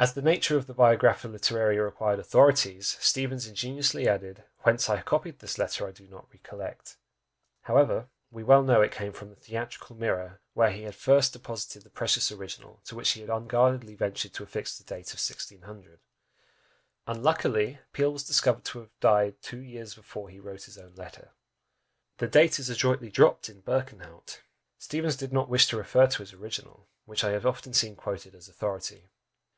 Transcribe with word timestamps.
As 0.00 0.14
the 0.14 0.22
nature 0.22 0.56
of 0.56 0.68
the 0.68 0.74
"Biographia 0.76 1.28
Literaria" 1.28 1.84
required 1.84 2.20
authorities, 2.20 2.96
Steevens 3.00 3.48
ingeniously 3.48 4.08
added, 4.08 4.44
"Whence 4.60 4.88
I 4.88 5.02
copied 5.02 5.40
this 5.40 5.58
letter 5.58 5.88
I 5.88 5.90
do 5.90 6.06
not 6.06 6.30
recollect." 6.32 6.98
However, 7.62 8.08
he 8.32 8.44
well 8.44 8.62
knew 8.62 8.80
it 8.80 8.92
came 8.92 9.12
from 9.12 9.30
the 9.30 9.34
"Theatrical 9.34 9.96
Mirror," 9.96 10.40
where 10.54 10.70
he 10.70 10.82
had 10.84 10.94
first 10.94 11.32
deposited 11.32 11.82
the 11.82 11.90
precious 11.90 12.30
original, 12.30 12.80
to 12.84 12.94
which 12.94 13.10
he 13.10 13.22
had 13.22 13.28
unguardedly 13.28 13.96
ventured 13.96 14.32
to 14.34 14.44
affix 14.44 14.78
the 14.78 14.84
date 14.84 15.08
of 15.12 15.18
1600; 15.18 15.98
unluckily, 17.08 17.80
Peele 17.92 18.12
was 18.12 18.22
discovered 18.22 18.64
to 18.66 18.78
have 18.78 19.00
died 19.00 19.42
two 19.42 19.58
years 19.58 19.96
before 19.96 20.28
he 20.28 20.38
wrote 20.38 20.62
his 20.62 20.78
own 20.78 20.94
letter! 20.94 21.32
The 22.18 22.28
date 22.28 22.60
is 22.60 22.70
adroitly 22.70 23.10
dropped 23.10 23.48
in 23.48 23.62
Berkenhout! 23.62 24.42
Steevens 24.78 25.16
did 25.16 25.32
not 25.32 25.48
wish 25.48 25.66
to 25.66 25.76
refer 25.76 26.06
to 26.06 26.18
his 26.18 26.32
original, 26.34 26.86
which 27.04 27.24
I 27.24 27.32
have 27.32 27.44
often 27.44 27.72
seen 27.74 27.96
quoted 27.96 28.36
as 28.36 28.46
authority. 28.48 29.08